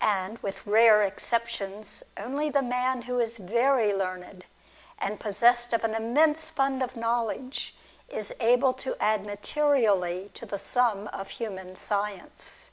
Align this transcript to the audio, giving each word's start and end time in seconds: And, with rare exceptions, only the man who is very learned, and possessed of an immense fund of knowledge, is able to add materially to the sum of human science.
And, 0.00 0.38
with 0.38 0.66
rare 0.66 1.04
exceptions, 1.04 2.02
only 2.16 2.50
the 2.50 2.60
man 2.60 3.02
who 3.02 3.20
is 3.20 3.36
very 3.36 3.92
learned, 3.94 4.46
and 4.98 5.20
possessed 5.20 5.72
of 5.72 5.84
an 5.84 5.94
immense 5.94 6.48
fund 6.48 6.82
of 6.82 6.96
knowledge, 6.96 7.76
is 8.08 8.34
able 8.40 8.72
to 8.72 8.96
add 8.98 9.24
materially 9.24 10.32
to 10.34 10.44
the 10.44 10.58
sum 10.58 11.06
of 11.12 11.28
human 11.28 11.76
science. 11.76 12.70